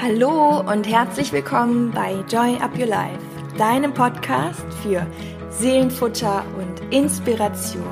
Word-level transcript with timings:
Hallo 0.00 0.60
und 0.60 0.86
herzlich 0.86 1.32
willkommen 1.32 1.90
bei 1.90 2.12
Joy 2.30 2.56
Up 2.60 2.78
Your 2.78 2.86
Life, 2.86 3.18
deinem 3.58 3.92
Podcast 3.92 4.62
für 4.80 5.04
Seelenfutter 5.50 6.44
und 6.56 6.94
Inspiration. 6.94 7.82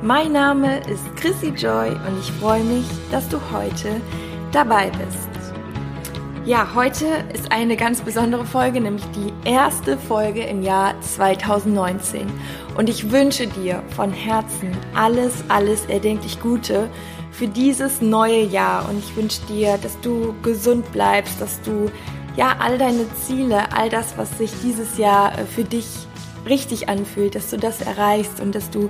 Mein 0.00 0.32
Name 0.32 0.78
ist 0.88 1.04
Chrissy 1.16 1.48
Joy 1.48 1.90
und 1.90 2.18
ich 2.20 2.32
freue 2.40 2.64
mich, 2.64 2.86
dass 3.10 3.28
du 3.28 3.38
heute 3.52 4.00
dabei 4.50 4.90
bist. 4.90 5.35
Ja, 6.46 6.68
heute 6.76 7.06
ist 7.34 7.50
eine 7.50 7.76
ganz 7.76 8.02
besondere 8.02 8.44
Folge, 8.44 8.80
nämlich 8.80 9.04
die 9.16 9.50
erste 9.50 9.98
Folge 9.98 10.44
im 10.44 10.62
Jahr 10.62 10.94
2019. 11.00 12.24
Und 12.76 12.88
ich 12.88 13.10
wünsche 13.10 13.48
dir 13.48 13.82
von 13.96 14.12
Herzen 14.12 14.70
alles, 14.94 15.42
alles 15.48 15.86
erdenklich 15.86 16.38
Gute 16.38 16.88
für 17.32 17.48
dieses 17.48 18.00
neue 18.00 18.44
Jahr. 18.44 18.88
Und 18.88 19.00
ich 19.00 19.16
wünsche 19.16 19.40
dir, 19.48 19.76
dass 19.78 20.00
du 20.02 20.36
gesund 20.44 20.92
bleibst, 20.92 21.40
dass 21.40 21.60
du 21.62 21.90
ja 22.36 22.54
all 22.60 22.78
deine 22.78 23.12
Ziele, 23.14 23.72
all 23.72 23.90
das, 23.90 24.16
was 24.16 24.38
sich 24.38 24.52
dieses 24.62 24.98
Jahr 24.98 25.36
äh, 25.36 25.44
für 25.46 25.64
dich 25.64 25.88
richtig 26.48 26.88
anfühlt, 26.88 27.34
dass 27.34 27.50
du 27.50 27.56
das 27.56 27.80
erreichst 27.80 28.38
und 28.38 28.54
dass 28.54 28.70
du 28.70 28.88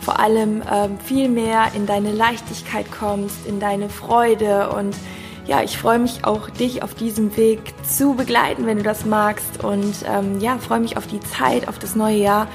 vor 0.00 0.18
allem 0.18 0.60
ähm, 0.68 0.98
viel 0.98 1.28
mehr 1.28 1.68
in 1.76 1.86
deine 1.86 2.10
Leichtigkeit 2.10 2.90
kommst, 2.90 3.46
in 3.46 3.60
deine 3.60 3.90
Freude 3.90 4.70
und 4.70 4.96
ja, 5.46 5.62
ich 5.62 5.78
freue 5.78 5.98
mich 5.98 6.24
auch, 6.24 6.50
dich 6.50 6.82
auf 6.82 6.94
diesem 6.94 7.36
Weg 7.36 7.74
zu 7.84 8.14
begleiten, 8.14 8.66
wenn 8.66 8.78
du 8.78 8.82
das 8.82 9.04
magst 9.04 9.62
und 9.62 9.94
ähm, 10.06 10.40
ja, 10.40 10.58
freue 10.58 10.80
mich 10.80 10.96
auf 10.96 11.06
die 11.06 11.20
Zeit, 11.20 11.68
auf 11.68 11.78
das 11.78 11.94
neue 11.96 12.16
Jahr 12.16 12.48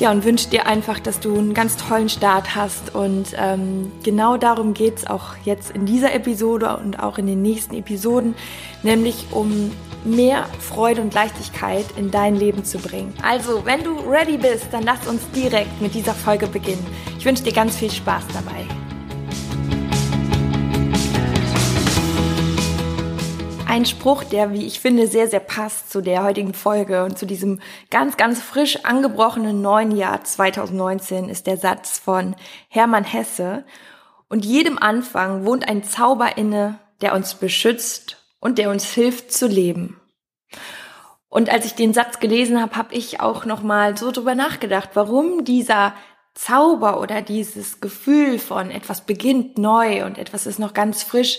ja, 0.00 0.10
und 0.10 0.24
wünsche 0.24 0.48
dir 0.48 0.66
einfach, 0.66 0.98
dass 0.98 1.20
du 1.20 1.36
einen 1.36 1.52
ganz 1.52 1.76
tollen 1.76 2.08
Start 2.08 2.54
hast. 2.56 2.94
Und 2.94 3.34
ähm, 3.36 3.92
genau 4.02 4.38
darum 4.38 4.72
geht 4.72 4.98
es 4.98 5.06
auch 5.06 5.36
jetzt 5.44 5.72
in 5.72 5.84
dieser 5.84 6.14
Episode 6.14 6.78
und 6.78 6.98
auch 7.00 7.18
in 7.18 7.26
den 7.26 7.42
nächsten 7.42 7.74
Episoden, 7.74 8.34
nämlich 8.82 9.26
um 9.30 9.70
mehr 10.04 10.46
Freude 10.58 11.02
und 11.02 11.12
Leichtigkeit 11.12 11.84
in 11.96 12.10
dein 12.10 12.34
Leben 12.34 12.64
zu 12.64 12.78
bringen. 12.78 13.12
Also, 13.22 13.66
wenn 13.66 13.84
du 13.84 13.98
ready 14.08 14.38
bist, 14.38 14.68
dann 14.72 14.84
lass 14.84 15.06
uns 15.06 15.20
direkt 15.32 15.82
mit 15.82 15.94
dieser 15.94 16.14
Folge 16.14 16.46
beginnen. 16.46 16.86
Ich 17.18 17.26
wünsche 17.26 17.42
dir 17.42 17.52
ganz 17.52 17.76
viel 17.76 17.90
Spaß 17.90 18.24
dabei. 18.32 18.79
Ein 23.70 23.86
Spruch, 23.86 24.24
der, 24.24 24.52
wie 24.52 24.66
ich 24.66 24.80
finde, 24.80 25.06
sehr, 25.06 25.28
sehr 25.28 25.38
passt 25.38 25.92
zu 25.92 26.00
der 26.00 26.24
heutigen 26.24 26.54
Folge 26.54 27.04
und 27.04 27.16
zu 27.16 27.24
diesem 27.24 27.60
ganz, 27.88 28.16
ganz 28.16 28.42
frisch 28.42 28.84
angebrochenen 28.84 29.62
neuen 29.62 29.96
Jahr 29.96 30.24
2019 30.24 31.28
ist 31.28 31.46
der 31.46 31.56
Satz 31.56 31.96
von 31.96 32.34
Hermann 32.66 33.04
Hesse. 33.04 33.64
Und 34.28 34.44
jedem 34.44 34.76
Anfang 34.76 35.46
wohnt 35.46 35.68
ein 35.68 35.84
Zauber 35.84 36.36
inne, 36.36 36.80
der 37.00 37.14
uns 37.14 37.36
beschützt 37.36 38.16
und 38.40 38.58
der 38.58 38.70
uns 38.70 38.86
hilft 38.92 39.32
zu 39.32 39.46
leben. 39.46 40.00
Und 41.28 41.48
als 41.48 41.64
ich 41.64 41.76
den 41.76 41.94
Satz 41.94 42.18
gelesen 42.18 42.60
habe, 42.60 42.74
habe 42.74 42.92
ich 42.92 43.20
auch 43.20 43.44
noch 43.44 43.62
mal 43.62 43.96
so 43.96 44.10
drüber 44.10 44.34
nachgedacht, 44.34 44.90
warum 44.94 45.44
dieser 45.44 45.94
Zauber 46.34 47.00
oder 47.00 47.22
dieses 47.22 47.80
Gefühl 47.80 48.40
von 48.40 48.72
etwas 48.72 49.02
beginnt 49.02 49.58
neu 49.58 50.04
und 50.04 50.18
etwas 50.18 50.46
ist 50.46 50.58
noch 50.58 50.74
ganz 50.74 51.04
frisch 51.04 51.38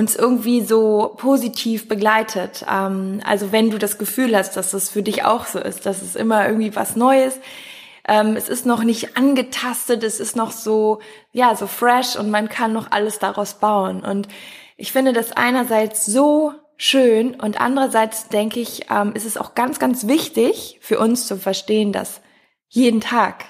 uns 0.00 0.16
irgendwie 0.16 0.62
so 0.62 1.14
positiv 1.18 1.86
begleitet. 1.86 2.64
Ähm, 2.68 3.20
also 3.24 3.52
wenn 3.52 3.70
du 3.70 3.78
das 3.78 3.98
Gefühl 3.98 4.34
hast, 4.34 4.56
dass 4.56 4.72
es 4.72 4.88
für 4.88 5.02
dich 5.02 5.24
auch 5.24 5.44
so 5.46 5.58
ist, 5.58 5.84
dass 5.84 6.00
es 6.00 6.16
immer 6.16 6.46
irgendwie 6.46 6.74
was 6.74 6.96
Neues, 6.96 7.38
ähm, 8.08 8.34
es 8.34 8.48
ist 8.48 8.64
noch 8.64 8.82
nicht 8.82 9.18
angetastet, 9.18 10.02
es 10.02 10.18
ist 10.18 10.36
noch 10.36 10.52
so, 10.52 11.00
ja, 11.32 11.54
so 11.54 11.66
fresh 11.66 12.16
und 12.16 12.30
man 12.30 12.48
kann 12.48 12.72
noch 12.72 12.90
alles 12.90 13.18
daraus 13.18 13.54
bauen. 13.54 14.00
Und 14.00 14.26
ich 14.78 14.90
finde 14.90 15.12
das 15.12 15.32
einerseits 15.32 16.06
so 16.06 16.54
schön 16.78 17.38
und 17.38 17.60
andererseits 17.60 18.28
denke 18.28 18.58
ich, 18.58 18.86
ähm, 18.90 19.12
ist 19.12 19.26
es 19.26 19.36
auch 19.36 19.54
ganz, 19.54 19.78
ganz 19.78 20.06
wichtig 20.06 20.78
für 20.80 20.98
uns 20.98 21.26
zu 21.26 21.36
verstehen, 21.36 21.92
dass 21.92 22.22
jeden 22.68 23.02
Tag 23.02 23.44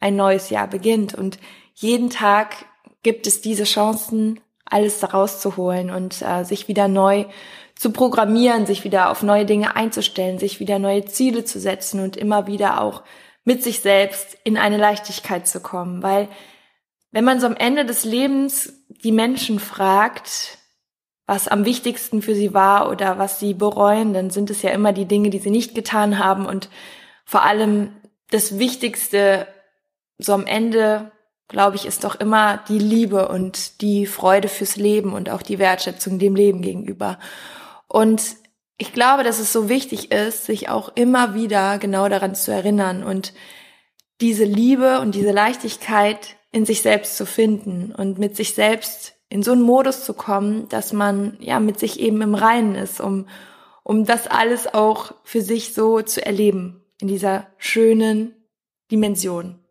ein 0.00 0.16
neues 0.16 0.50
Jahr 0.50 0.66
beginnt 0.66 1.14
und 1.14 1.38
jeden 1.74 2.10
Tag 2.10 2.56
gibt 3.04 3.28
es 3.28 3.40
diese 3.40 3.64
Chancen, 3.64 4.40
alles 4.72 5.00
daraus 5.00 5.40
zu 5.40 5.56
holen 5.56 5.90
und 5.90 6.22
äh, 6.22 6.44
sich 6.44 6.68
wieder 6.68 6.88
neu 6.88 7.26
zu 7.74 7.90
programmieren, 7.90 8.66
sich 8.66 8.84
wieder 8.84 9.10
auf 9.10 9.22
neue 9.22 9.46
Dinge 9.46 9.76
einzustellen, 9.76 10.38
sich 10.38 10.60
wieder 10.60 10.78
neue 10.78 11.04
Ziele 11.04 11.44
zu 11.44 11.58
setzen 11.58 12.00
und 12.00 12.16
immer 12.16 12.46
wieder 12.46 12.80
auch 12.80 13.02
mit 13.44 13.62
sich 13.62 13.80
selbst 13.80 14.36
in 14.44 14.56
eine 14.56 14.76
Leichtigkeit 14.76 15.48
zu 15.48 15.60
kommen. 15.60 16.02
Weil 16.02 16.28
wenn 17.10 17.24
man 17.24 17.40
so 17.40 17.46
am 17.46 17.56
Ende 17.56 17.84
des 17.84 18.04
Lebens 18.04 18.72
die 18.88 19.12
Menschen 19.12 19.58
fragt, 19.58 20.58
was 21.26 21.48
am 21.48 21.64
wichtigsten 21.64 22.22
für 22.22 22.34
sie 22.34 22.54
war 22.54 22.90
oder 22.90 23.18
was 23.18 23.40
sie 23.40 23.54
bereuen, 23.54 24.12
dann 24.12 24.30
sind 24.30 24.50
es 24.50 24.62
ja 24.62 24.70
immer 24.70 24.92
die 24.92 25.06
Dinge, 25.06 25.30
die 25.30 25.38
sie 25.38 25.50
nicht 25.50 25.74
getan 25.74 26.18
haben 26.18 26.46
und 26.46 26.68
vor 27.24 27.42
allem 27.42 27.90
das 28.30 28.58
Wichtigste 28.58 29.46
so 30.18 30.32
am 30.32 30.46
Ende 30.46 31.12
glaube 31.48 31.76
ich, 31.76 31.86
ist 31.86 32.04
doch 32.04 32.14
immer 32.14 32.62
die 32.68 32.78
Liebe 32.78 33.28
und 33.28 33.80
die 33.80 34.06
Freude 34.06 34.48
fürs 34.48 34.76
Leben 34.76 35.12
und 35.12 35.30
auch 35.30 35.42
die 35.42 35.58
Wertschätzung 35.58 36.18
dem 36.18 36.34
Leben 36.34 36.62
gegenüber. 36.62 37.18
Und 37.88 38.36
ich 38.78 38.92
glaube, 38.92 39.22
dass 39.22 39.38
es 39.38 39.52
so 39.52 39.68
wichtig 39.68 40.10
ist, 40.10 40.46
sich 40.46 40.68
auch 40.68 40.90
immer 40.94 41.34
wieder 41.34 41.78
genau 41.78 42.08
daran 42.08 42.34
zu 42.34 42.52
erinnern 42.52 43.04
und 43.04 43.32
diese 44.20 44.44
Liebe 44.44 45.00
und 45.00 45.14
diese 45.14 45.32
Leichtigkeit 45.32 46.36
in 46.52 46.64
sich 46.64 46.82
selbst 46.82 47.16
zu 47.16 47.26
finden 47.26 47.92
und 47.94 48.18
mit 48.18 48.36
sich 48.36 48.54
selbst 48.54 49.14
in 49.28 49.42
so 49.42 49.52
einen 49.52 49.62
Modus 49.62 50.04
zu 50.04 50.14
kommen, 50.14 50.68
dass 50.68 50.92
man 50.92 51.36
ja 51.40 51.58
mit 51.58 51.78
sich 51.78 51.98
eben 51.98 52.22
im 52.22 52.34
Reinen 52.34 52.74
ist, 52.74 53.00
um, 53.00 53.26
um 53.82 54.04
das 54.04 54.26
alles 54.26 54.72
auch 54.72 55.14
für 55.24 55.40
sich 55.40 55.74
so 55.74 56.02
zu 56.02 56.24
erleben 56.24 56.84
in 57.00 57.08
dieser 57.08 57.46
schönen 57.56 58.34
Dimension. 58.90 59.61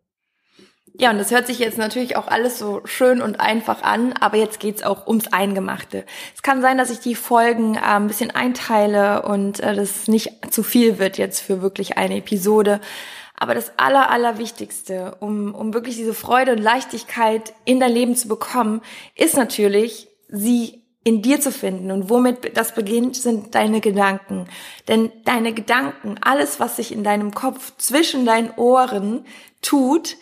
Ja, 0.94 1.10
und 1.10 1.18
das 1.18 1.30
hört 1.30 1.46
sich 1.46 1.58
jetzt 1.58 1.78
natürlich 1.78 2.16
auch 2.16 2.28
alles 2.28 2.58
so 2.58 2.82
schön 2.84 3.22
und 3.22 3.40
einfach 3.40 3.82
an, 3.82 4.12
aber 4.20 4.36
jetzt 4.36 4.60
geht's 4.60 4.82
auch 4.82 5.06
ums 5.06 5.32
Eingemachte. 5.32 6.04
Es 6.34 6.42
kann 6.42 6.60
sein, 6.60 6.76
dass 6.76 6.90
ich 6.90 7.00
die 7.00 7.14
Folgen 7.14 7.76
äh, 7.76 7.80
ein 7.80 8.08
bisschen 8.08 8.30
einteile 8.30 9.22
und 9.22 9.60
äh, 9.60 9.74
das 9.74 10.06
nicht 10.06 10.52
zu 10.52 10.62
viel 10.62 10.98
wird 10.98 11.16
jetzt 11.16 11.40
für 11.40 11.62
wirklich 11.62 11.96
eine 11.96 12.18
Episode. 12.18 12.80
Aber 13.36 13.54
das 13.54 13.72
Aller, 13.78 14.10
Allerwichtigste, 14.10 15.16
um, 15.20 15.54
um 15.54 15.72
wirklich 15.72 15.96
diese 15.96 16.14
Freude 16.14 16.52
und 16.52 16.58
Leichtigkeit 16.58 17.54
in 17.64 17.80
dein 17.80 17.92
Leben 17.92 18.14
zu 18.14 18.28
bekommen, 18.28 18.82
ist 19.16 19.36
natürlich, 19.36 20.08
sie 20.28 20.82
in 21.04 21.22
dir 21.22 21.40
zu 21.40 21.50
finden. 21.50 21.90
Und 21.90 22.10
womit 22.10 22.56
das 22.56 22.74
beginnt, 22.74 23.16
sind 23.16 23.54
deine 23.54 23.80
Gedanken. 23.80 24.46
Denn 24.88 25.10
deine 25.24 25.52
Gedanken, 25.52 26.16
alles, 26.20 26.60
was 26.60 26.76
sich 26.76 26.92
in 26.92 27.02
deinem 27.02 27.34
Kopf 27.34 27.72
zwischen 27.78 28.24
deinen 28.24 28.52
Ohren 28.52 29.24
tut, 29.60 30.16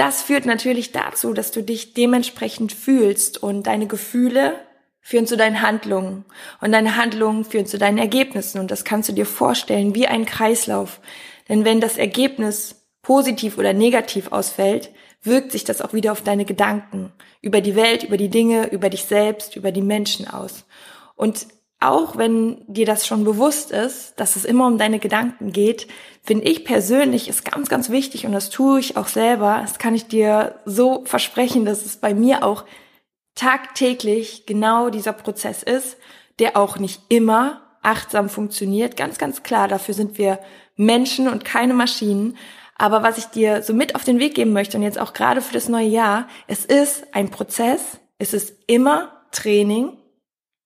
das 0.00 0.22
führt 0.22 0.46
natürlich 0.46 0.92
dazu, 0.92 1.34
dass 1.34 1.50
du 1.50 1.62
dich 1.62 1.92
dementsprechend 1.92 2.72
fühlst 2.72 3.42
und 3.42 3.66
deine 3.66 3.86
Gefühle 3.86 4.54
führen 5.02 5.26
zu 5.26 5.36
deinen 5.36 5.60
Handlungen 5.60 6.24
und 6.62 6.72
deine 6.72 6.96
Handlungen 6.96 7.44
führen 7.44 7.66
zu 7.66 7.76
deinen 7.76 7.98
Ergebnissen 7.98 8.60
und 8.60 8.70
das 8.70 8.84
kannst 8.84 9.10
du 9.10 9.12
dir 9.12 9.26
vorstellen 9.26 9.94
wie 9.94 10.06
ein 10.06 10.24
Kreislauf. 10.24 11.00
Denn 11.50 11.66
wenn 11.66 11.82
das 11.82 11.98
Ergebnis 11.98 12.86
positiv 13.02 13.58
oder 13.58 13.74
negativ 13.74 14.32
ausfällt, 14.32 14.90
wirkt 15.22 15.52
sich 15.52 15.64
das 15.64 15.82
auch 15.82 15.92
wieder 15.92 16.12
auf 16.12 16.22
deine 16.22 16.46
Gedanken 16.46 17.12
über 17.42 17.60
die 17.60 17.76
Welt, 17.76 18.02
über 18.02 18.16
die 18.16 18.30
Dinge, 18.30 18.70
über 18.70 18.88
dich 18.88 19.04
selbst, 19.04 19.54
über 19.54 19.70
die 19.70 19.82
Menschen 19.82 20.26
aus. 20.26 20.64
Und 21.14 21.46
auch 21.80 22.18
wenn 22.18 22.62
dir 22.66 22.84
das 22.84 23.06
schon 23.06 23.24
bewusst 23.24 23.70
ist, 23.72 24.20
dass 24.20 24.36
es 24.36 24.44
immer 24.44 24.66
um 24.66 24.76
deine 24.76 24.98
Gedanken 24.98 25.50
geht, 25.50 25.88
finde 26.22 26.44
ich 26.44 26.64
persönlich 26.66 27.28
ist 27.28 27.50
ganz, 27.50 27.70
ganz 27.70 27.88
wichtig 27.88 28.26
und 28.26 28.32
das 28.32 28.50
tue 28.50 28.80
ich 28.80 28.98
auch 28.98 29.08
selber. 29.08 29.58
Das 29.62 29.78
kann 29.78 29.94
ich 29.94 30.06
dir 30.06 30.60
so 30.66 31.02
versprechen, 31.06 31.64
dass 31.64 31.86
es 31.86 31.96
bei 31.96 32.12
mir 32.12 32.44
auch 32.44 32.66
tagtäglich 33.34 34.44
genau 34.44 34.90
dieser 34.90 35.14
Prozess 35.14 35.62
ist, 35.62 35.96
der 36.38 36.58
auch 36.58 36.78
nicht 36.78 37.00
immer 37.08 37.62
achtsam 37.82 38.28
funktioniert. 38.28 38.98
Ganz, 38.98 39.16
ganz 39.16 39.42
klar, 39.42 39.66
dafür 39.66 39.94
sind 39.94 40.18
wir 40.18 40.38
Menschen 40.76 41.28
und 41.28 41.46
keine 41.46 41.72
Maschinen. 41.72 42.36
Aber 42.76 43.02
was 43.02 43.16
ich 43.16 43.26
dir 43.26 43.62
so 43.62 43.72
mit 43.72 43.94
auf 43.94 44.04
den 44.04 44.18
Weg 44.18 44.34
geben 44.34 44.52
möchte 44.52 44.76
und 44.76 44.82
jetzt 44.82 44.98
auch 44.98 45.14
gerade 45.14 45.40
für 45.40 45.54
das 45.54 45.70
neue 45.70 45.88
Jahr, 45.88 46.28
es 46.46 46.66
ist 46.66 47.14
ein 47.14 47.30
Prozess, 47.30 48.00
es 48.18 48.34
ist 48.34 48.54
immer 48.66 49.12
Training 49.32 49.96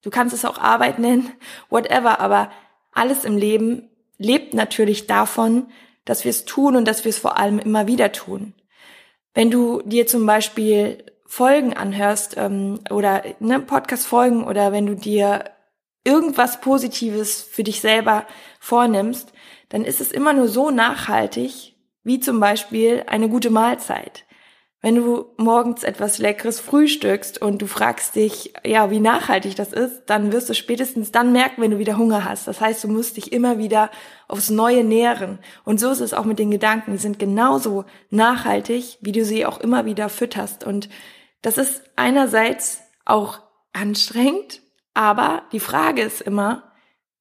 Du 0.05 0.11
kannst 0.11 0.35
es 0.35 0.45
auch 0.45 0.59
Arbeit 0.59 0.99
nennen, 1.01 1.33
whatever, 1.71 2.21
aber 2.21 2.51
alles 2.93 3.25
im 3.25 3.37
Leben 3.37 3.89
lebt 4.19 4.55
natürlich 4.55 5.07
davon, 5.07 5.67
dass 6.05 6.25
wir 6.25 6.31
es 6.31 6.45
tun 6.45 6.77
und 6.77 6.87
dass 6.87 7.05
wir 7.05 7.11
es 7.11 7.19
vor 7.19 7.39
allem 7.39 7.59
immer 7.59 7.87
wieder 7.87 8.13
tun. 8.13 8.55
Wenn 9.33 9.51
du 9.51 9.83
dir 9.83 10.07
zum 10.07 10.27
Beispiel 10.27 11.05
Folgen 11.27 11.75
anhörst 11.75 12.37
ähm, 12.37 12.81
oder 12.91 13.25
ne, 13.41 13.59
Podcast-Folgen 13.59 14.45
oder 14.45 14.71
wenn 14.71 14.87
du 14.87 14.95
dir 14.95 15.51
irgendwas 16.05 16.61
Positives 16.61 17.43
für 17.43 17.65
dich 17.65 17.81
selber 17.81 18.27
vornimmst, 18.61 19.33
dann 19.71 19.85
ist 19.85 20.01
es 20.01 20.13
immer 20.13 20.35
nur 20.35 20.49
so 20.49 20.71
nachhaltig, 20.71 21.75
wie 22.05 22.21
zum 22.21 22.39
Beispiel 22.39 23.05
eine 23.07 23.29
gute 23.29 23.51
Mahlzeit. 23.51 24.25
Wenn 24.85 24.97
du 24.97 25.33
morgens 25.39 25.83
etwas 25.83 26.19
Leckeres 26.19 26.61
frühstückst 26.61 27.41
und 27.41 27.63
du 27.63 27.67
fragst 27.67 28.17
dich, 28.17 28.53
ja, 28.67 28.91
wie 28.91 29.01
nachhaltig 29.01 29.57
das 29.57 29.73
ist, 29.73 30.03
dann 30.09 30.31
wirst 30.31 30.51
du 30.51 30.55
spätestens 30.55 31.11
dann 31.11 31.33
merken, 31.33 31.63
wenn 31.63 31.71
du 31.71 31.79
wieder 31.79 31.97
Hunger 31.97 32.27
hast. 32.27 32.47
Das 32.47 32.61
heißt, 32.61 32.85
du 32.85 32.89
musst 32.89 33.17
dich 33.17 33.33
immer 33.33 33.57
wieder 33.57 33.91
aufs 34.29 34.51
Neue 34.51 34.85
nähren. 34.85 35.39
Und 35.65 35.81
so 35.81 35.91
ist 35.91 36.01
es 36.01 36.13
auch 36.13 36.27
mit 36.27 36.39
den 36.39 36.51
Gedanken. 36.51 36.93
Die 36.93 36.99
sind 36.99 37.19
genauso 37.19 37.87
nachhaltig, 38.11 38.99
wie 39.01 39.13
du 39.13 39.25
sie 39.25 39.47
auch 39.47 39.59
immer 39.59 39.87
wieder 39.87 40.11
fütterst. 40.11 40.65
Und 40.65 40.91
das 41.41 41.57
ist 41.57 41.83
einerseits 41.97 42.83
auch 43.07 43.41
anstrengend, 43.73 44.61
aber 44.93 45.45
die 45.53 45.61
Frage 45.61 46.03
ist 46.03 46.21
immer, 46.21 46.74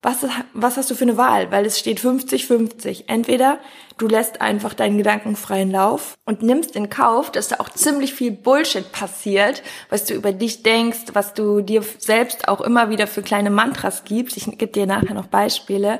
was, 0.03 0.25
was 0.53 0.77
hast 0.77 0.91
du 0.91 0.95
für 0.95 1.05
eine 1.05 1.17
Wahl? 1.17 1.49
Weil 1.51 1.65
es 1.65 1.79
steht 1.79 1.99
50-50. 1.99 3.05
Entweder 3.07 3.57
du 3.97 4.07
lässt 4.07 4.41
einfach 4.41 4.73
deinen 4.73 4.97
Gedanken 4.97 5.35
freien 5.35 5.71
Lauf 5.71 6.17
und 6.25 6.43
nimmst 6.43 6.75
in 6.75 6.89
Kauf, 6.89 7.31
dass 7.31 7.47
da 7.47 7.55
auch 7.59 7.69
ziemlich 7.69 8.13
viel 8.13 8.31
Bullshit 8.31 8.91
passiert, 8.91 9.63
was 9.89 10.03
du 10.03 10.13
über 10.13 10.33
dich 10.33 10.61
denkst, 10.61 11.13
was 11.13 11.33
du 11.33 11.61
dir 11.61 11.83
selbst 11.97 12.47
auch 12.49 12.61
immer 12.61 12.89
wieder 12.89 13.07
für 13.07 13.21
kleine 13.21 13.49
Mantras 13.49 14.03
gibst. 14.03 14.35
Ich 14.35 14.45
gebe 14.57 14.73
dir 14.73 14.85
nachher 14.85 15.13
noch 15.13 15.27
Beispiele. 15.27 15.99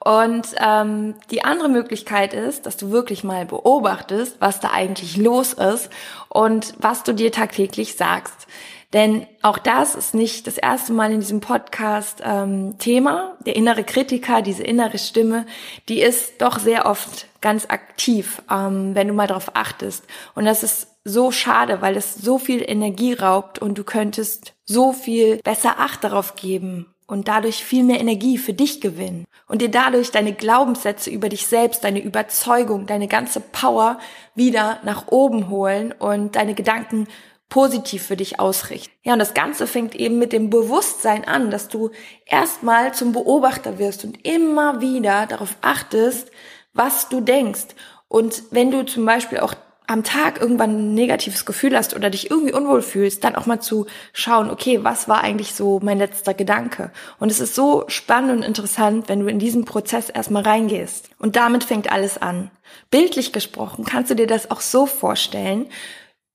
Und 0.00 0.54
ähm, 0.58 1.16
die 1.30 1.44
andere 1.44 1.68
Möglichkeit 1.68 2.32
ist, 2.32 2.66
dass 2.66 2.76
du 2.76 2.90
wirklich 2.90 3.24
mal 3.24 3.44
beobachtest, 3.46 4.40
was 4.40 4.60
da 4.60 4.70
eigentlich 4.70 5.16
los 5.16 5.52
ist 5.54 5.90
und 6.28 6.74
was 6.78 7.02
du 7.02 7.12
dir 7.12 7.32
tagtäglich 7.32 7.96
sagst. 7.96 8.46
Denn 8.94 9.26
auch 9.42 9.58
das 9.58 9.94
ist 9.94 10.14
nicht 10.14 10.46
das 10.46 10.56
erste 10.56 10.94
Mal 10.94 11.12
in 11.12 11.20
diesem 11.20 11.40
Podcast 11.40 12.22
ähm, 12.24 12.78
Thema. 12.78 13.36
Der 13.44 13.54
innere 13.54 13.84
Kritiker, 13.84 14.40
diese 14.40 14.62
innere 14.62 14.96
Stimme, 14.96 15.44
die 15.90 16.00
ist 16.00 16.40
doch 16.40 16.58
sehr 16.58 16.86
oft 16.86 17.26
ganz 17.42 17.66
aktiv, 17.68 18.40
ähm, 18.50 18.94
wenn 18.94 19.08
du 19.08 19.14
mal 19.14 19.26
darauf 19.26 19.50
achtest. 19.54 20.04
Und 20.34 20.46
das 20.46 20.62
ist 20.62 20.88
so 21.04 21.30
schade, 21.32 21.82
weil 21.82 21.96
es 21.96 22.14
so 22.14 22.38
viel 22.38 22.62
Energie 22.66 23.12
raubt 23.12 23.58
und 23.58 23.76
du 23.76 23.84
könntest 23.84 24.54
so 24.64 24.92
viel 24.92 25.36
besser 25.42 25.78
Acht 25.78 26.02
darauf 26.02 26.34
geben 26.34 26.86
und 27.08 27.26
dadurch 27.26 27.64
viel 27.64 27.82
mehr 27.82 27.98
Energie 27.98 28.38
für 28.38 28.52
dich 28.52 28.80
gewinnen 28.80 29.24
und 29.48 29.62
dir 29.62 29.70
dadurch 29.70 30.12
deine 30.12 30.34
Glaubenssätze 30.34 31.10
über 31.10 31.28
dich 31.28 31.46
selbst, 31.46 31.82
deine 31.82 32.00
Überzeugung, 32.00 32.86
deine 32.86 33.08
ganze 33.08 33.40
Power 33.40 33.98
wieder 34.36 34.78
nach 34.84 35.08
oben 35.08 35.48
holen 35.48 35.92
und 35.98 36.36
deine 36.36 36.54
Gedanken 36.54 37.08
positiv 37.48 38.02
für 38.02 38.16
dich 38.16 38.38
ausrichten. 38.38 38.92
Ja, 39.02 39.14
und 39.14 39.18
das 39.18 39.32
Ganze 39.32 39.66
fängt 39.66 39.94
eben 39.94 40.18
mit 40.18 40.34
dem 40.34 40.50
Bewusstsein 40.50 41.26
an, 41.26 41.50
dass 41.50 41.68
du 41.68 41.90
erstmal 42.26 42.92
zum 42.92 43.12
Beobachter 43.12 43.78
wirst 43.78 44.04
und 44.04 44.26
immer 44.26 44.82
wieder 44.82 45.26
darauf 45.26 45.56
achtest, 45.62 46.30
was 46.74 47.08
du 47.08 47.22
denkst. 47.22 47.68
Und 48.06 48.42
wenn 48.50 48.70
du 48.70 48.84
zum 48.84 49.06
Beispiel 49.06 49.40
auch 49.40 49.54
am 49.88 50.04
Tag 50.04 50.40
irgendwann 50.40 50.70
ein 50.70 50.94
negatives 50.94 51.44
Gefühl 51.44 51.76
hast 51.76 51.96
oder 51.96 52.10
dich 52.10 52.30
irgendwie 52.30 52.52
unwohl 52.52 52.82
fühlst, 52.82 53.24
dann 53.24 53.34
auch 53.34 53.46
mal 53.46 53.60
zu 53.60 53.86
schauen, 54.12 54.50
okay, 54.50 54.84
was 54.84 55.08
war 55.08 55.22
eigentlich 55.22 55.54
so 55.54 55.80
mein 55.82 55.98
letzter 55.98 56.34
Gedanke? 56.34 56.92
Und 57.18 57.32
es 57.32 57.40
ist 57.40 57.56
so 57.56 57.84
spannend 57.88 58.30
und 58.30 58.42
interessant, 58.42 59.08
wenn 59.08 59.20
du 59.20 59.26
in 59.26 59.40
diesen 59.40 59.64
Prozess 59.64 60.10
erstmal 60.10 60.44
reingehst. 60.44 61.10
Und 61.18 61.34
damit 61.34 61.64
fängt 61.64 61.90
alles 61.90 62.16
an. 62.16 62.50
Bildlich 62.90 63.32
gesprochen 63.32 63.84
kannst 63.84 64.10
du 64.10 64.14
dir 64.14 64.26
das 64.26 64.50
auch 64.50 64.60
so 64.60 64.86
vorstellen, 64.86 65.66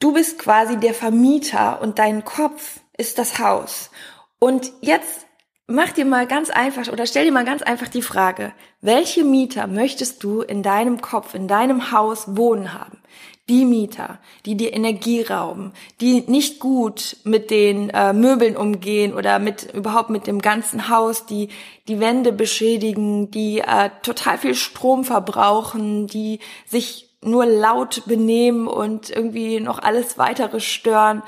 Du 0.04 0.12
bist 0.12 0.38
quasi 0.38 0.76
der 0.76 0.94
Vermieter 0.94 1.82
und 1.82 1.98
dein 1.98 2.26
Kopf 2.26 2.82
ist 2.98 3.20
das 3.20 3.40
Haus. 3.40 3.90
Und 4.38 4.70
jetzt 4.82 5.26
mach 5.66 5.94
dir 5.94 6.04
mal 6.04 6.28
ganz 6.28 6.50
einfach 6.50 6.92
oder 6.92 7.06
stell 7.06 7.24
dir 7.24 7.32
mal 7.32 7.46
ganz 7.46 7.62
einfach 7.62 7.88
die 7.88 8.02
Frage, 8.02 8.52
welche 8.82 9.24
Mieter 9.24 9.66
möchtest 9.68 10.22
du 10.22 10.42
in 10.42 10.62
deinem 10.62 11.00
Kopf, 11.00 11.36
in 11.36 11.48
deinem 11.48 11.94
Haus 11.94 12.36
wohnen 12.36 12.74
haben? 12.74 13.02
Die 13.50 13.66
Mieter, 13.66 14.19
die 14.45 14.56
dir 14.56 14.74
Energie 14.74 15.22
rauben, 15.22 15.74
die 16.00 16.22
nicht 16.28 16.60
gut 16.60 17.18
mit 17.25 17.51
den 17.51 17.90
äh, 17.90 18.13
Möbeln 18.13 18.56
umgehen 18.56 19.13
oder 19.13 19.38
mit 19.38 19.74
überhaupt 19.74 20.10
mit 20.10 20.28
dem 20.28 20.40
ganzen 20.40 20.88
Haus, 20.88 21.25
die 21.25 21.50
die 21.90 22.00
Wände 22.00 22.31
beschädigen, 22.31 23.31
die 23.31 23.60
äh, 23.60 23.90
total 24.01 24.38
viel 24.38 24.56
Strom 24.56 25.04
verbrauchen, 25.04 26.07
die 26.07 26.40
sich 26.66 27.10
nur 27.22 27.45
laut 27.45 28.04
benehmen 28.06 28.68
und 28.68 29.10
irgendwie 29.10 29.60
noch 29.60 29.80
alles 29.80 30.18
weitere 30.18 30.62
stören, 30.62 31.22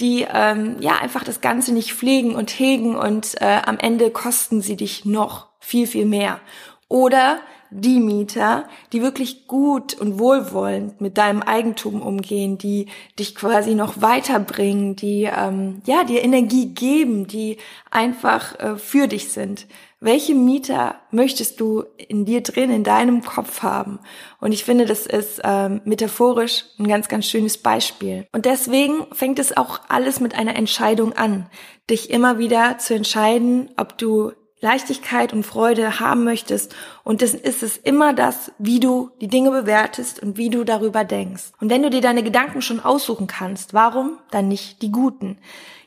die 0.00 0.26
ähm, 0.32 0.76
ja 0.80 0.96
einfach 0.96 1.24
das 1.24 1.40
Ganze 1.40 1.74
nicht 1.74 1.92
pflegen 1.92 2.34
und 2.34 2.50
hegen 2.50 2.96
und 2.96 3.40
äh, 3.40 3.60
am 3.64 3.78
Ende 3.78 4.10
kosten 4.10 4.60
sie 4.60 4.76
dich 4.76 5.04
noch 5.04 5.48
viel, 5.58 5.86
viel 5.86 6.06
mehr. 6.06 6.40
Oder 6.88 7.40
die 7.70 8.00
Mieter, 8.00 8.68
die 8.92 9.02
wirklich 9.02 9.46
gut 9.46 9.94
und 9.94 10.18
wohlwollend 10.18 11.00
mit 11.00 11.18
deinem 11.18 11.42
Eigentum 11.42 12.00
umgehen, 12.00 12.58
die 12.58 12.86
dich 13.18 13.34
quasi 13.34 13.74
noch 13.74 14.00
weiterbringen, 14.00 14.96
die 14.96 15.24
ähm, 15.24 15.82
ja 15.84 16.04
dir 16.04 16.22
Energie 16.22 16.66
geben, 16.66 17.26
die 17.26 17.58
einfach 17.90 18.58
äh, 18.58 18.76
für 18.76 19.06
dich 19.08 19.30
sind. 19.30 19.66
Welche 20.00 20.34
Mieter 20.34 20.94
möchtest 21.10 21.58
du 21.58 21.84
in 21.96 22.24
dir 22.24 22.40
drin, 22.40 22.70
in 22.70 22.84
deinem 22.84 23.22
Kopf 23.22 23.62
haben? 23.62 23.98
Und 24.40 24.52
ich 24.52 24.64
finde, 24.64 24.86
das 24.86 25.06
ist 25.06 25.40
ähm, 25.42 25.80
metaphorisch 25.84 26.64
ein 26.78 26.86
ganz, 26.86 27.08
ganz 27.08 27.26
schönes 27.26 27.58
Beispiel. 27.58 28.26
Und 28.32 28.44
deswegen 28.44 29.06
fängt 29.12 29.40
es 29.40 29.56
auch 29.56 29.80
alles 29.88 30.20
mit 30.20 30.36
einer 30.36 30.54
Entscheidung 30.54 31.14
an, 31.14 31.50
dich 31.90 32.10
immer 32.10 32.38
wieder 32.38 32.78
zu 32.78 32.94
entscheiden, 32.94 33.70
ob 33.76 33.98
du 33.98 34.32
Leichtigkeit 34.60 35.32
und 35.32 35.44
Freude 35.44 36.00
haben 36.00 36.24
möchtest. 36.24 36.74
Und 37.04 37.22
das 37.22 37.34
ist 37.34 37.62
es 37.62 37.76
immer 37.76 38.12
das, 38.12 38.52
wie 38.58 38.80
du 38.80 39.10
die 39.20 39.28
Dinge 39.28 39.50
bewertest 39.50 40.22
und 40.22 40.36
wie 40.36 40.50
du 40.50 40.64
darüber 40.64 41.04
denkst. 41.04 41.52
Und 41.60 41.70
wenn 41.70 41.82
du 41.82 41.90
dir 41.90 42.00
deine 42.00 42.22
Gedanken 42.22 42.62
schon 42.62 42.80
aussuchen 42.80 43.26
kannst, 43.26 43.74
warum 43.74 44.18
dann 44.30 44.48
nicht 44.48 44.82
die 44.82 44.92
guten? 44.92 45.38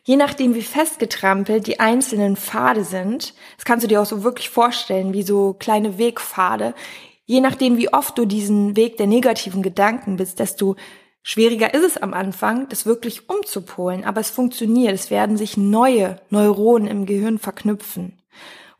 je 0.04 0.16
nachdem, 0.16 0.56
wie 0.56 0.62
festgetrampelt 0.62 1.68
die 1.68 1.80
einzelnen 1.80 2.36
Pfade 2.36 2.84
sind, 2.84 3.34
das 3.58 3.66
kannst 3.66 3.84
du 3.84 3.88
dir 3.88 4.02
auch 4.02 4.06
so 4.06 4.24
wirklich 4.24 4.50
vorstellen, 4.50 5.14
wie 5.14 5.24
so 5.24 5.54
kleine 5.54 5.98
Wegpfade, 5.98 6.74
je 7.26 7.40
nachdem, 7.40 7.78
wie 7.78 7.94
oft 7.94 8.18
du 8.18 8.26
diesen 8.26 8.76
Weg 8.76 8.98
der 8.98 9.08
negativen 9.08 9.62
Gedanken 9.62 10.18
bist, 10.18 10.40
desto 10.40 10.76
schwieriger 11.24 11.74
ist 11.74 11.84
es 11.84 11.98
am 11.98 12.14
Anfang, 12.14 12.68
das 12.70 12.86
wirklich 12.86 13.30
umzupolen. 13.30 14.04
Aber 14.04 14.20
es 14.20 14.32
funktioniert. 14.32 14.94
Es 14.94 15.12
werden 15.12 15.38
sich 15.38 15.56
neue 15.56 16.20
Neuronen 16.30 16.88
im 16.88 17.06
Gehirn 17.06 17.38
verknüpfen. 17.38 18.21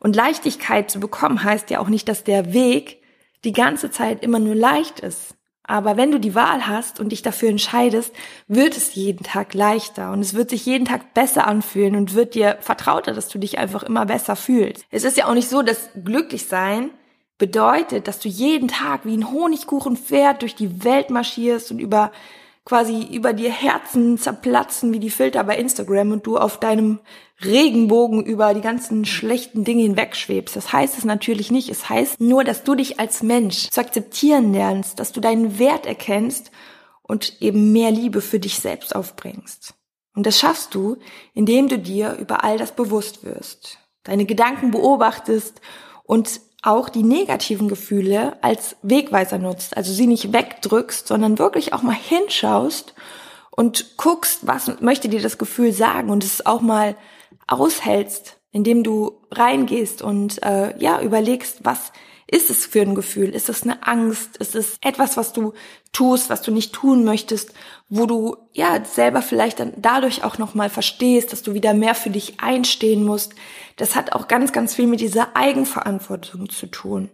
Und 0.02 0.16
Leichtigkeit 0.16 0.90
zu 0.90 0.98
bekommen 0.98 1.44
heißt 1.44 1.70
ja 1.70 1.78
auch 1.78 1.88
nicht, 1.88 2.08
dass 2.08 2.24
der 2.24 2.52
Weg 2.52 3.00
die 3.44 3.52
ganze 3.52 3.88
Zeit 3.92 4.24
immer 4.24 4.40
nur 4.40 4.56
leicht 4.56 4.98
ist. 4.98 5.36
Aber 5.62 5.96
wenn 5.96 6.10
du 6.10 6.18
die 6.18 6.34
Wahl 6.34 6.66
hast 6.66 6.98
und 6.98 7.10
dich 7.10 7.22
dafür 7.22 7.50
entscheidest, 7.50 8.12
wird 8.48 8.76
es 8.76 8.96
jeden 8.96 9.22
Tag 9.22 9.54
leichter 9.54 10.10
und 10.10 10.18
es 10.18 10.34
wird 10.34 10.50
sich 10.50 10.66
jeden 10.66 10.86
Tag 10.86 11.14
besser 11.14 11.46
anfühlen 11.46 11.94
und 11.94 12.14
wird 12.14 12.34
dir 12.34 12.58
vertrauter, 12.60 13.12
dass 13.12 13.28
du 13.28 13.38
dich 13.38 13.58
einfach 13.58 13.84
immer 13.84 14.04
besser 14.04 14.34
fühlst. 14.34 14.84
Es 14.90 15.04
ist 15.04 15.16
ja 15.16 15.28
auch 15.28 15.34
nicht 15.34 15.48
so, 15.48 15.62
dass 15.62 15.90
glücklich 16.04 16.46
sein 16.46 16.90
bedeutet, 17.38 18.08
dass 18.08 18.18
du 18.18 18.28
jeden 18.28 18.66
Tag 18.66 19.04
wie 19.04 19.16
ein 19.16 19.30
Honigkuchenpferd 19.30 20.42
durch 20.42 20.56
die 20.56 20.82
Welt 20.82 21.10
marschierst 21.10 21.70
und 21.70 21.78
über 21.78 22.10
quasi 22.64 23.02
über 23.02 23.32
dir 23.32 23.50
Herzen 23.50 24.18
zerplatzen 24.18 24.92
wie 24.92 25.00
die 25.00 25.10
Filter 25.10 25.42
bei 25.44 25.56
Instagram 25.56 26.12
und 26.12 26.26
du 26.26 26.38
auf 26.38 26.58
deinem 26.60 27.00
Regenbogen 27.44 28.24
über 28.24 28.54
die 28.54 28.60
ganzen 28.60 29.04
schlechten 29.04 29.64
Dinge 29.64 29.82
hinwegschwebst. 29.82 30.54
Das 30.54 30.72
heißt 30.72 30.96
es 30.96 31.04
natürlich 31.04 31.50
nicht. 31.50 31.68
Es 31.68 31.88
heißt 31.88 32.20
nur, 32.20 32.44
dass 32.44 32.62
du 32.62 32.74
dich 32.74 33.00
als 33.00 33.22
Mensch 33.22 33.68
zu 33.70 33.80
akzeptieren 33.80 34.52
lernst, 34.52 35.00
dass 35.00 35.12
du 35.12 35.20
deinen 35.20 35.58
Wert 35.58 35.86
erkennst 35.86 36.52
und 37.02 37.42
eben 37.42 37.72
mehr 37.72 37.90
Liebe 37.90 38.20
für 38.20 38.38
dich 38.38 38.60
selbst 38.60 38.94
aufbringst. 38.94 39.74
Und 40.14 40.26
das 40.26 40.38
schaffst 40.38 40.74
du, 40.74 40.98
indem 41.34 41.68
du 41.68 41.78
dir 41.78 42.16
über 42.20 42.44
all 42.44 42.58
das 42.58 42.72
bewusst 42.76 43.24
wirst, 43.24 43.78
deine 44.04 44.24
Gedanken 44.24 44.70
beobachtest 44.70 45.60
und 46.04 46.40
auch 46.62 46.88
die 46.88 47.02
negativen 47.02 47.68
Gefühle 47.68 48.36
als 48.42 48.76
Wegweiser 48.82 49.38
nutzt, 49.38 49.76
also 49.76 49.92
sie 49.92 50.06
nicht 50.06 50.32
wegdrückst, 50.32 51.08
sondern 51.08 51.38
wirklich 51.38 51.72
auch 51.72 51.82
mal 51.82 51.96
hinschaust 51.96 52.94
und 53.50 53.96
guckst, 53.96 54.46
was 54.46 54.80
möchte 54.80 55.08
dir 55.08 55.20
das 55.20 55.38
Gefühl 55.38 55.72
sagen 55.72 56.08
und 56.10 56.24
es 56.24 56.46
auch 56.46 56.60
mal 56.60 56.96
aushältst, 57.48 58.38
indem 58.52 58.84
du 58.84 59.20
reingehst 59.30 60.02
und 60.02 60.42
äh, 60.42 60.78
ja 60.78 61.00
überlegst, 61.00 61.64
was 61.64 61.92
ist 62.32 62.48
es 62.48 62.64
für 62.64 62.80
ein 62.80 62.94
Gefühl? 62.94 63.30
Ist 63.30 63.50
es 63.50 63.62
eine 63.62 63.86
Angst? 63.86 64.38
Ist 64.38 64.54
es 64.54 64.76
etwas, 64.80 65.18
was 65.18 65.34
du 65.34 65.52
tust, 65.92 66.30
was 66.30 66.40
du 66.40 66.50
nicht 66.50 66.72
tun 66.72 67.04
möchtest, 67.04 67.52
wo 67.90 68.06
du 68.06 68.36
ja 68.52 68.82
selber 68.84 69.20
vielleicht 69.20 69.60
dann 69.60 69.74
dadurch 69.76 70.24
auch 70.24 70.38
noch 70.38 70.54
mal 70.54 70.70
verstehst, 70.70 71.32
dass 71.32 71.42
du 71.42 71.52
wieder 71.52 71.74
mehr 71.74 71.94
für 71.94 72.08
dich 72.08 72.40
einstehen 72.40 73.04
musst? 73.04 73.34
Das 73.76 73.96
hat 73.96 74.12
auch 74.12 74.28
ganz, 74.28 74.52
ganz 74.52 74.74
viel 74.74 74.86
mit 74.86 75.00
dieser 75.00 75.36
Eigenverantwortung 75.36 76.48
zu 76.48 76.68
tun. 76.68 77.10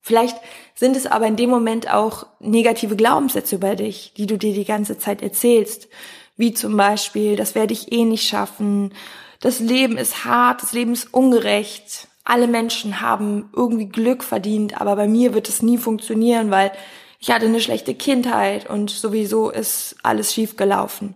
Vielleicht 0.00 0.36
sind 0.74 0.96
es 0.96 1.06
aber 1.06 1.26
in 1.26 1.36
dem 1.36 1.50
Moment 1.50 1.92
auch 1.92 2.26
negative 2.38 2.94
Glaubenssätze 2.94 3.56
über 3.56 3.74
dich, 3.74 4.12
die 4.16 4.26
du 4.26 4.38
dir 4.38 4.54
die 4.54 4.64
ganze 4.64 4.98
Zeit 4.98 5.20
erzählst, 5.20 5.88
wie 6.36 6.54
zum 6.54 6.76
Beispiel, 6.76 7.34
das 7.34 7.56
werde 7.56 7.72
ich 7.72 7.90
eh 7.90 8.04
nicht 8.04 8.28
schaffen, 8.28 8.94
das 9.40 9.60
Leben 9.60 9.96
ist 9.96 10.24
hart, 10.24 10.62
das 10.62 10.72
Leben 10.72 10.92
ist 10.92 11.12
ungerecht, 11.12 12.08
alle 12.24 12.46
Menschen 12.46 13.00
haben 13.00 13.48
irgendwie 13.54 13.86
Glück 13.86 14.22
verdient, 14.22 14.80
aber 14.80 14.96
bei 14.96 15.08
mir 15.08 15.32
wird 15.32 15.48
es 15.48 15.62
nie 15.62 15.78
funktionieren, 15.78 16.50
weil 16.50 16.72
ich 17.20 17.30
hatte 17.30 17.46
eine 17.46 17.60
schlechte 17.60 17.94
Kindheit 17.94 18.68
und 18.68 18.90
sowieso 18.90 19.50
ist 19.50 19.96
alles 20.02 20.34
schief 20.34 20.56
gelaufen. 20.56 21.14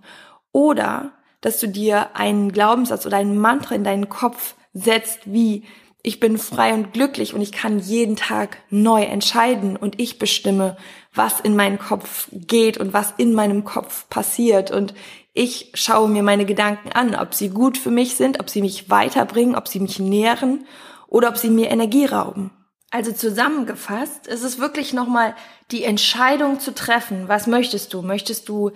Oder 0.52 1.12
dass 1.42 1.60
du 1.60 1.68
dir 1.68 2.16
einen 2.16 2.50
Glaubenssatz 2.50 3.04
oder 3.04 3.18
ein 3.18 3.36
Mantra 3.36 3.74
in 3.74 3.84
deinen 3.84 4.08
Kopf 4.08 4.54
setzt, 4.72 5.20
wie 5.26 5.64
ich 6.02 6.18
bin 6.18 6.36
frei 6.36 6.74
und 6.74 6.92
glücklich 6.92 7.32
und 7.34 7.40
ich 7.40 7.52
kann 7.52 7.78
jeden 7.78 8.16
Tag 8.16 8.58
neu 8.70 9.02
entscheiden 9.02 9.76
und 9.76 10.00
ich 10.00 10.18
bestimme, 10.18 10.76
was 11.14 11.40
in 11.40 11.54
meinen 11.54 11.78
Kopf 11.78 12.28
geht 12.32 12.78
und 12.78 12.92
was 12.92 13.14
in 13.18 13.34
meinem 13.34 13.64
Kopf 13.64 14.08
passiert 14.08 14.70
und 14.70 14.94
ich 15.34 15.70
schaue 15.74 16.08
mir 16.08 16.22
meine 16.22 16.44
Gedanken 16.44 16.92
an, 16.92 17.14
ob 17.14 17.34
sie 17.34 17.48
gut 17.48 17.78
für 17.78 17.90
mich 17.90 18.16
sind, 18.16 18.40
ob 18.40 18.50
sie 18.50 18.60
mich 18.60 18.90
weiterbringen, 18.90 19.54
ob 19.54 19.68
sie 19.68 19.80
mich 19.80 19.98
nähren 19.98 20.66
oder 21.06 21.28
ob 21.28 21.38
sie 21.38 21.50
mir 21.50 21.70
Energie 21.70 22.04
rauben. 22.04 22.50
Also 22.90 23.12
zusammengefasst 23.12 24.26
ist 24.26 24.42
es 24.42 24.58
wirklich 24.58 24.92
nochmal 24.92 25.34
die 25.70 25.84
Entscheidung 25.84 26.60
zu 26.60 26.74
treffen. 26.74 27.28
Was 27.28 27.46
möchtest 27.46 27.94
du? 27.94 28.02
Möchtest 28.02 28.50
du 28.50 28.72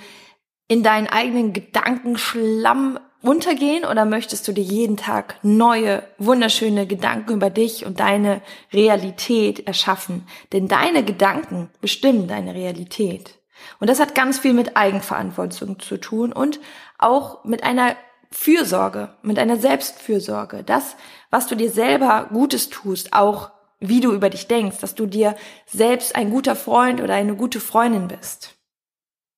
in 0.68 0.82
deinen 0.82 1.08
eigenen 1.08 1.52
Gedankenschlamm 1.52 2.98
untergehen 3.26 3.84
oder 3.84 4.04
möchtest 4.04 4.46
du 4.46 4.52
dir 4.52 4.62
jeden 4.62 4.96
Tag 4.96 5.36
neue, 5.42 6.02
wunderschöne 6.18 6.86
Gedanken 6.86 7.34
über 7.34 7.50
dich 7.50 7.84
und 7.84 8.00
deine 8.00 8.40
Realität 8.72 9.66
erschaffen? 9.66 10.26
Denn 10.52 10.68
deine 10.68 11.04
Gedanken 11.04 11.70
bestimmen 11.80 12.28
deine 12.28 12.54
Realität. 12.54 13.38
Und 13.80 13.90
das 13.90 14.00
hat 14.00 14.14
ganz 14.14 14.38
viel 14.38 14.52
mit 14.52 14.76
Eigenverantwortung 14.76 15.78
zu 15.80 15.96
tun 15.96 16.32
und 16.32 16.60
auch 16.98 17.44
mit 17.44 17.64
einer 17.64 17.96
Fürsorge, 18.30 19.14
mit 19.22 19.38
einer 19.38 19.56
Selbstfürsorge. 19.56 20.62
Das, 20.64 20.96
was 21.30 21.46
du 21.46 21.54
dir 21.54 21.70
selber 21.70 22.28
Gutes 22.32 22.68
tust, 22.68 23.12
auch 23.12 23.50
wie 23.78 24.00
du 24.00 24.12
über 24.12 24.30
dich 24.30 24.48
denkst, 24.48 24.78
dass 24.80 24.94
du 24.94 25.06
dir 25.06 25.36
selbst 25.66 26.16
ein 26.16 26.30
guter 26.30 26.56
Freund 26.56 27.00
oder 27.00 27.14
eine 27.14 27.36
gute 27.36 27.60
Freundin 27.60 28.08
bist. 28.08 28.55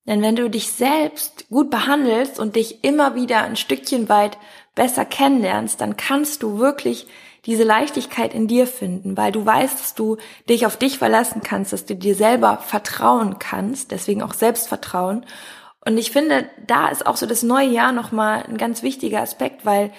Denn 0.09 0.23
wenn 0.23 0.37
du 0.37 0.49
dich 0.49 0.73
selbst 0.73 1.49
gut 1.51 1.69
behandelst 1.69 2.41
und 2.41 2.57
dich 2.57 2.83
immer 2.83 3.15
wieder 3.15 3.43
ein 3.43 3.57
Stückchen 3.57 4.09
weit 4.09 4.39
besser 4.75 5.05
kennenlernst, 5.05 5.83
dann 5.83 5.99
kannst 5.99 6.43
du 6.43 6.59
wirklich 6.59 7.07
diese 7.45 7.63
Leichtigkeit 7.63 8.33
in 8.33 8.49
dir 8.49 8.67
finden, 8.67 9.19
weil 9.19 9.33
du 9.33 9.45
weißt, 9.45 9.79
dass 9.79 9.95
du 9.95 10.17
dich 10.49 10.65
auf 10.65 10.79
dich 10.79 10.97
verlassen 10.97 11.43
kannst, 11.45 11.75
dass 11.75 11.85
du 11.85 11.95
dir 11.95 12.15
selber 12.15 12.57
vertrauen 12.57 13.39
kannst, 13.39 13.91
deswegen 13.91 14.23
auch 14.23 14.33
Selbstvertrauen. 14.33 15.27
Und 15.85 15.99
ich 15.99 16.11
finde, 16.11 16.49
da 16.67 16.89
ist 16.89 17.07
auch 17.07 17.19
so 17.19 17.27
das 17.27 17.43
neue 17.43 17.69
Jahr 17.69 17.93
nochmal 17.93 18.45
ein 18.49 18.57
ganz 18.57 18.83
wichtiger 18.83 19.21
Aspekt, 19.21 19.67
weil 19.67 19.93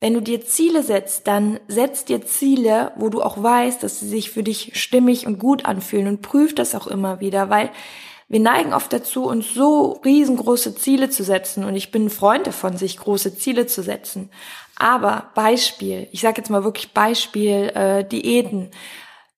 wenn 0.00 0.14
du 0.14 0.20
dir 0.20 0.44
Ziele 0.44 0.82
setzt, 0.82 1.28
dann 1.28 1.60
setz 1.68 2.04
dir 2.04 2.26
Ziele, 2.26 2.90
wo 2.96 3.08
du 3.08 3.22
auch 3.22 3.40
weißt, 3.40 3.84
dass 3.84 4.00
sie 4.00 4.08
sich 4.08 4.32
für 4.32 4.42
dich 4.42 4.72
stimmig 4.74 5.28
und 5.28 5.38
gut 5.38 5.64
anfühlen 5.64 6.08
und 6.08 6.22
prüf 6.22 6.56
das 6.56 6.74
auch 6.74 6.88
immer 6.88 7.20
wieder, 7.20 7.50
weil 7.50 7.70
wir 8.28 8.40
neigen 8.40 8.72
oft 8.72 8.92
dazu, 8.92 9.24
uns 9.24 9.52
so 9.54 10.00
riesengroße 10.04 10.74
Ziele 10.74 11.10
zu 11.10 11.24
setzen 11.24 11.64
und 11.64 11.76
ich 11.76 11.90
bin 11.90 12.06
ein 12.06 12.10
Freund 12.10 12.46
davon, 12.46 12.76
sich 12.76 12.96
große 12.96 13.36
Ziele 13.36 13.66
zu 13.66 13.82
setzen. 13.82 14.30
Aber 14.76 15.30
Beispiel, 15.34 16.08
ich 16.10 16.20
sage 16.20 16.38
jetzt 16.38 16.50
mal 16.50 16.64
wirklich 16.64 16.92
Beispiel 16.92 17.70
äh, 17.74 18.04
Diäten. 18.04 18.70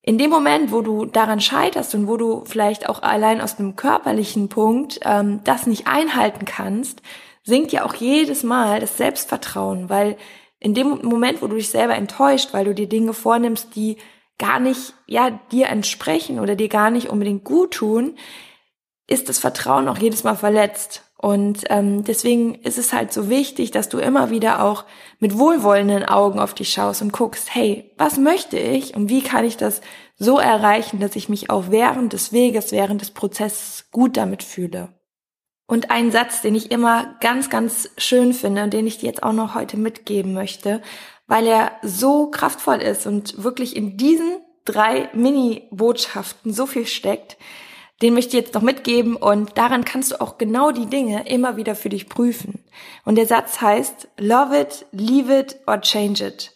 In 0.03 0.19
dem 0.19 0.31
Moment, 0.31 0.71
wo 0.71 0.83
du 0.83 1.05
daran 1.05 1.41
scheiterst 1.41 1.95
und 1.95 2.07
wo 2.07 2.17
du 2.17 2.45
vielleicht 2.45 2.89
auch 2.89 3.03
allein 3.03 3.41
aus 3.41 3.59
einem 3.59 3.75
körperlichen 3.75 4.49
Punkt 4.49 5.01
ähm, 5.03 5.41
das 5.43 5.67
nicht 5.67 5.89
einhalten 5.89 6.45
kannst, 6.45 7.03
sinkt 7.43 7.73
ja 7.73 7.85
auch 7.85 7.95
jedes 7.95 8.45
Mal 8.45 8.81
das 8.81 8.97
Selbstvertrauen, 8.97 9.89
weil 9.89 10.17
in 10.59 10.75
dem 10.75 11.01
Moment, 11.03 11.43
wo 11.43 11.49
du 11.49 11.57
dich 11.57 11.71
selber 11.71 11.97
enttäuscht, 11.97 12.51
weil 12.53 12.65
du 12.65 12.75
dir 12.75 12.89
Dinge 12.89 13.15
vornimmst, 13.15 13.75
die 13.75 13.97
gar 14.39 14.61
nicht 14.61 14.95
ja 15.07 15.31
dir 15.53 15.67
entsprechen 15.69 16.41
oder 16.41 16.57
dir 16.57 16.69
gar 16.69 16.91
nicht 16.91 17.09
unbedingt 17.09 17.45
gut 17.45 17.75
tun, 17.75 18.17
ist 19.07 19.29
das 19.29 19.39
Vertrauen 19.39 19.89
auch 19.89 19.99
jedes 19.99 20.25
Mal 20.25 20.37
verletzt. 20.37 21.03
Und 21.19 21.65
ähm, 21.71 22.05
deswegen 22.05 22.57
ist 22.57 22.77
es 22.77 22.93
halt 22.93 23.13
so 23.13 23.31
wichtig, 23.31 23.71
dass 23.71 23.89
du 23.89 23.99
immer 23.99 24.31
wieder 24.31 24.63
auch 24.63 24.85
mit 25.19 25.39
wohlwollenden 25.39 26.05
Augen 26.05 26.39
auf 26.39 26.53
dich 26.53 26.71
schaust 26.71 27.01
und 27.01 27.13
guckst, 27.13 27.55
hey, 27.55 27.91
was 27.97 28.19
möchte 28.19 28.59
ich 28.59 28.95
und 28.95 29.09
wie 29.09 29.23
kann 29.23 29.45
ich 29.45 29.57
das 29.57 29.81
so 30.19 30.39
erreichen, 30.39 31.01
dass 31.01 31.17
ich 31.17 31.29
mich 31.29 31.49
auch 31.49 31.65
während 31.71 32.13
des 32.13 32.33
Weges, 32.33 32.71
während 32.71 33.01
des 33.01 33.13
Prozesses 33.13 33.87
gut 33.91 34.17
damit 34.17 34.43
fühle. 34.43 34.91
Und 35.67 35.91
ein 35.91 36.13
Satz, 36.13 36.43
den 36.43 36.55
ich 36.55 36.71
immer 36.71 37.17
ganz, 37.21 37.51
ganz 37.51 37.91
schön 37.97 38.33
finde 38.33 38.63
und 38.65 38.73
den 38.73 38.87
ich 38.87 38.99
dir 38.99 39.07
jetzt 39.07 39.23
auch 39.23 39.33
noch 39.33 39.55
heute 39.55 39.77
mitgeben 39.77 40.33
möchte, 40.33 40.81
weil 41.27 41.47
er 41.47 41.73
so 41.83 42.31
kraftvoll 42.31 42.77
ist 42.77 43.07
und 43.07 43.43
wirklich 43.43 43.75
in 43.75 43.97
diesen 43.97 44.39
drei 44.65 45.09
Mini-Botschaften 45.13 46.53
so 46.53 46.67
viel 46.67 46.87
steckt, 46.87 47.37
den 48.03 48.15
möchte 48.15 48.37
ich 48.37 48.45
jetzt 48.45 48.55
noch 48.55 48.63
mitgeben 48.63 49.17
und 49.17 49.57
daran 49.57 49.85
kannst 49.85 50.13
du 50.13 50.21
auch 50.21 50.37
genau 50.37 50.71
die 50.71 50.87
Dinge 50.87 51.29
immer 51.29 51.57
wieder 51.57 51.75
für 51.75 51.89
dich 51.89 52.09
prüfen. 52.09 52.63
Und 53.05 53.17
der 53.17 53.27
Satz 53.27 53.61
heißt, 53.61 54.09
love 54.19 54.59
it, 54.59 54.87
leave 54.93 55.35
it 55.35 55.57
or 55.67 55.81
change 55.81 56.27
it. 56.27 56.53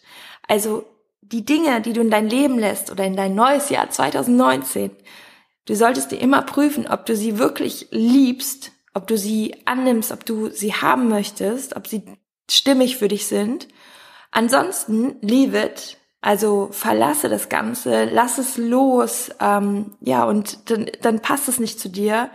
Also 0.47 0.85
die 1.21 1.43
Dinge, 1.43 1.81
die 1.81 1.93
du 1.93 2.01
in 2.01 2.11
dein 2.11 2.29
Leben 2.29 2.59
lässt 2.59 2.91
oder 2.91 3.05
in 3.05 3.15
dein 3.15 3.33
neues 3.33 3.69
Jahr 3.69 3.89
2019, 3.89 4.91
du 5.65 5.75
solltest 5.75 6.11
dir 6.11 6.19
immer 6.19 6.43
prüfen, 6.43 6.87
ob 6.87 7.05
du 7.05 7.15
sie 7.15 7.39
wirklich 7.39 7.87
liebst, 7.89 8.71
ob 8.93 9.07
du 9.07 9.17
sie 9.17 9.55
annimmst, 9.65 10.11
ob 10.11 10.25
du 10.25 10.49
sie 10.49 10.73
haben 10.73 11.07
möchtest, 11.07 11.75
ob 11.75 11.87
sie 11.87 12.03
stimmig 12.49 12.97
für 12.97 13.07
dich 13.07 13.25
sind. 13.25 13.67
Ansonsten 14.29 15.15
leave 15.21 15.57
it 15.57 15.97
also 16.21 16.69
verlasse 16.71 17.29
das 17.29 17.49
Ganze, 17.49 18.05
lass 18.05 18.37
es 18.37 18.57
los, 18.57 19.31
ähm, 19.39 19.97
ja, 19.99 20.23
und 20.23 20.69
dann, 20.69 20.87
dann 21.01 21.19
passt 21.19 21.47
es 21.47 21.59
nicht 21.59 21.79
zu 21.79 21.89
dir. 21.89 22.29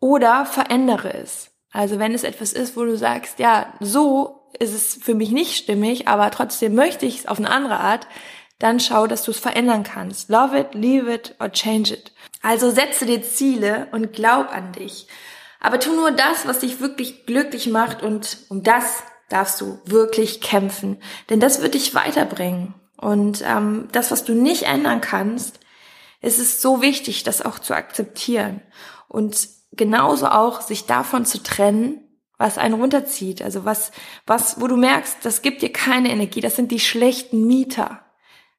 Oder 0.00 0.44
verändere 0.44 1.14
es. 1.14 1.50
Also 1.72 1.98
wenn 1.98 2.14
es 2.14 2.22
etwas 2.22 2.52
ist, 2.52 2.76
wo 2.76 2.84
du 2.84 2.96
sagst, 2.96 3.38
ja, 3.38 3.72
so 3.80 4.50
ist 4.58 4.74
es 4.74 4.98
für 5.02 5.14
mich 5.14 5.30
nicht 5.30 5.56
stimmig, 5.56 6.08
aber 6.08 6.30
trotzdem 6.30 6.74
möchte 6.74 7.06
ich 7.06 7.20
es 7.20 7.26
auf 7.26 7.38
eine 7.38 7.50
andere 7.50 7.80
Art, 7.80 8.06
dann 8.58 8.80
schau, 8.80 9.06
dass 9.06 9.22
du 9.22 9.30
es 9.30 9.38
verändern 9.38 9.82
kannst. 9.82 10.28
Love 10.28 10.58
it, 10.58 10.74
leave 10.74 11.12
it 11.12 11.34
or 11.40 11.50
change 11.50 11.92
it. 11.92 12.12
Also 12.42 12.70
setze 12.70 13.06
dir 13.06 13.22
Ziele 13.22 13.88
und 13.92 14.12
glaub 14.12 14.50
an 14.50 14.72
dich. 14.72 15.08
Aber 15.60 15.80
tu 15.80 15.94
nur 15.94 16.10
das, 16.10 16.46
was 16.46 16.60
dich 16.60 16.80
wirklich 16.80 17.26
glücklich 17.26 17.66
macht 17.66 18.02
und 18.02 18.38
um 18.48 18.62
das 18.62 19.02
darfst 19.28 19.60
du 19.60 19.80
wirklich 19.84 20.40
kämpfen. 20.40 20.98
Denn 21.28 21.40
das 21.40 21.60
wird 21.60 21.74
dich 21.74 21.94
weiterbringen. 21.94 22.74
Und 22.96 23.42
ähm, 23.46 23.88
das, 23.92 24.10
was 24.10 24.24
du 24.24 24.34
nicht 24.34 24.62
ändern 24.62 25.00
kannst, 25.00 25.60
es 26.20 26.38
ist 26.38 26.60
so 26.60 26.80
wichtig, 26.80 27.22
das 27.22 27.42
auch 27.42 27.58
zu 27.58 27.74
akzeptieren. 27.74 28.62
Und 29.08 29.48
genauso 29.72 30.28
auch 30.28 30.60
sich 30.60 30.86
davon 30.86 31.26
zu 31.26 31.42
trennen, 31.42 32.00
was 32.38 32.58
einen 32.58 32.74
runterzieht. 32.74 33.42
Also 33.42 33.64
was, 33.64 33.92
was, 34.26 34.60
wo 34.60 34.66
du 34.66 34.76
merkst, 34.76 35.18
das 35.22 35.42
gibt 35.42 35.62
dir 35.62 35.72
keine 35.72 36.10
Energie, 36.10 36.40
das 36.40 36.56
sind 36.56 36.70
die 36.70 36.80
schlechten 36.80 37.46
Mieter. 37.46 38.00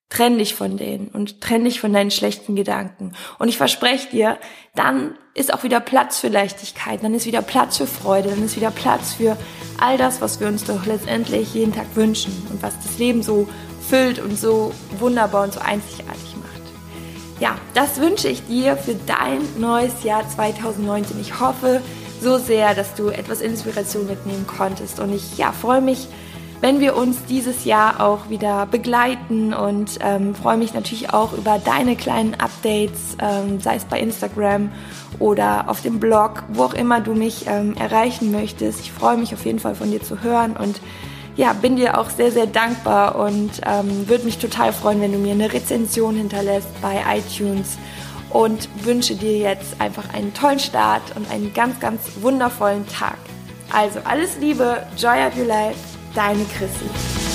Trenn 0.09 0.37
dich 0.37 0.55
von 0.55 0.77
denen 0.77 1.09
und 1.09 1.41
trenn 1.41 1.65
dich 1.65 1.81
von 1.81 1.91
deinen 1.91 2.11
schlechten 2.11 2.55
Gedanken. 2.55 3.11
Und 3.39 3.49
ich 3.49 3.57
verspreche 3.57 4.09
dir, 4.09 4.39
dann 4.73 5.17
ist 5.33 5.53
auch 5.53 5.63
wieder 5.63 5.81
Platz 5.81 6.17
für 6.19 6.29
Leichtigkeit, 6.29 7.03
dann 7.03 7.13
ist 7.13 7.25
wieder 7.25 7.41
Platz 7.41 7.75
für 7.75 7.87
Freude, 7.87 8.29
dann 8.29 8.45
ist 8.45 8.55
wieder 8.55 8.71
Platz 8.71 9.15
für 9.15 9.35
all 9.81 9.97
das, 9.97 10.21
was 10.21 10.39
wir 10.39 10.47
uns 10.47 10.63
doch 10.63 10.85
letztendlich 10.85 11.53
jeden 11.53 11.73
Tag 11.73 11.87
wünschen 11.95 12.47
und 12.49 12.63
was 12.63 12.77
das 12.77 12.97
Leben 12.97 13.21
so 13.21 13.49
füllt 13.89 14.19
und 14.19 14.37
so 14.37 14.73
wunderbar 14.99 15.43
und 15.43 15.53
so 15.53 15.59
einzigartig 15.59 16.35
macht. 16.37 16.47
Ja, 17.39 17.55
das 17.73 17.99
wünsche 17.99 18.27
ich 18.27 18.45
dir 18.47 18.77
für 18.77 18.95
dein 19.05 19.39
neues 19.59 20.03
Jahr 20.03 20.27
2019. 20.27 21.19
Ich 21.21 21.39
hoffe 21.39 21.81
so 22.19 22.37
sehr, 22.37 22.73
dass 22.73 22.95
du 22.95 23.09
etwas 23.09 23.41
Inspiration 23.41 24.07
mitnehmen 24.07 24.47
konntest 24.47 24.99
und 24.99 25.13
ich 25.13 25.37
ja, 25.37 25.51
freue 25.51 25.81
mich, 25.81 26.07
wenn 26.61 26.79
wir 26.79 26.95
uns 26.95 27.23
dieses 27.25 27.65
Jahr 27.65 28.01
auch 28.01 28.29
wieder 28.29 28.65
begleiten 28.65 29.53
und 29.53 29.99
ähm, 30.01 30.33
freue 30.33 30.57
mich 30.57 30.73
natürlich 30.73 31.13
auch 31.13 31.33
über 31.33 31.59
deine 31.63 31.95
kleinen 31.95 32.33
Updates, 32.33 33.15
ähm, 33.21 33.59
sei 33.59 33.75
es 33.75 33.85
bei 33.85 33.99
Instagram 33.99 34.71
oder 35.19 35.69
auf 35.69 35.81
dem 35.81 35.99
Blog, 35.99 36.43
wo 36.49 36.63
auch 36.63 36.73
immer 36.73 36.99
du 36.99 37.13
mich 37.13 37.45
ähm, 37.47 37.75
erreichen 37.75 38.31
möchtest. 38.31 38.79
Ich 38.79 38.91
freue 38.91 39.17
mich 39.17 39.33
auf 39.35 39.45
jeden 39.45 39.59
Fall 39.59 39.75
von 39.75 39.91
dir 39.91 40.01
zu 40.01 40.23
hören 40.23 40.57
und 40.57 40.81
ja, 41.37 41.53
bin 41.53 41.75
dir 41.75 41.99
auch 41.99 42.09
sehr, 42.09 42.31
sehr 42.31 42.47
dankbar 42.47 43.15
und 43.15 43.61
ähm, 43.65 44.09
würde 44.09 44.25
mich 44.25 44.39
total 44.39 44.73
freuen, 44.73 44.99
wenn 45.01 45.11
du 45.11 45.19
mir 45.19 45.33
eine 45.33 45.53
Rezension 45.53 46.15
hinterlässt 46.15 46.69
bei 46.81 46.99
iTunes 47.15 47.77
und 48.31 48.67
wünsche 48.83 49.15
dir 49.15 49.37
jetzt 49.37 49.79
einfach 49.79 50.13
einen 50.13 50.33
tollen 50.33 50.59
Start 50.59 51.15
und 51.15 51.29
einen 51.31 51.53
ganz, 51.53 51.79
ganz 51.79 52.01
wundervollen 52.21 52.87
Tag. 52.87 53.17
Also 53.71 53.99
alles 54.03 54.37
Liebe, 54.39 54.85
Joy 54.97 55.27
of 55.27 55.37
Your 55.37 55.45
Life, 55.45 55.79
deine 56.15 56.43
Chrissy. 56.45 57.26